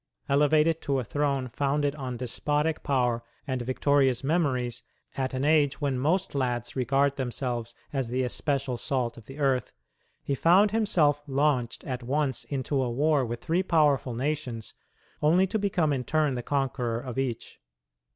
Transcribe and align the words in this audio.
Elevated 0.27 0.81
to 0.81 0.97
a 0.97 1.03
throne 1.03 1.47
founded 1.49 1.93
on 1.93 2.17
despotic 2.17 2.81
power 2.81 3.23
and 3.45 3.61
victorious 3.61 4.23
memories, 4.23 4.81
at 5.15 5.35
an 5.35 5.45
age 5.45 5.79
when 5.79 5.99
most 5.99 6.33
lads 6.33 6.75
regard 6.75 7.17
themselves 7.17 7.75
as 7.93 8.07
the 8.07 8.23
especial 8.23 8.79
salt 8.79 9.15
of 9.15 9.27
the 9.27 9.37
earth, 9.37 9.73
he 10.23 10.33
found 10.33 10.71
himself 10.71 11.21
launched 11.27 11.83
at 11.83 12.01
once 12.01 12.45
into 12.45 12.81
a 12.81 12.89
war 12.89 13.23
with 13.23 13.43
three 13.43 13.61
powerful 13.61 14.15
nations, 14.15 14.73
only 15.21 15.45
to 15.45 15.59
become 15.59 15.93
in 15.93 16.03
turn 16.03 16.33
the 16.33 16.41
conqueror 16.41 16.99
of 16.99 17.19
each. 17.19 17.59